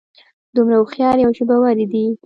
دومره 0.55 0.75
هوښیارې 0.79 1.21
او 1.25 1.31
ژبورې 1.37 1.85
دي. 1.91 2.05